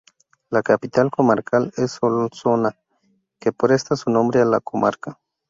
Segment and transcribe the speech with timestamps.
[0.49, 2.75] La capital comarcal es Solsona,
[3.39, 5.19] que presta su nombre a la comarca.